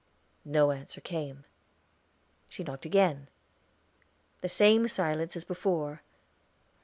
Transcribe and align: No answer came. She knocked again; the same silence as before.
No 0.45 0.71
answer 0.71 0.99
came. 0.99 1.45
She 2.49 2.63
knocked 2.63 2.85
again; 2.85 3.27
the 4.41 4.49
same 4.49 4.87
silence 4.87 5.35
as 5.35 5.43
before. 5.43 6.01